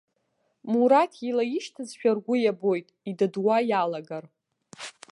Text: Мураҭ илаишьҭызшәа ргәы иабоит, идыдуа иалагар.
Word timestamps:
Мураҭ 0.71 1.13
илаишьҭызшәа 1.29 2.11
ргәы 2.17 2.35
иабоит, 2.39 2.87
идыдуа 3.09 3.57
иалагар. 3.69 4.25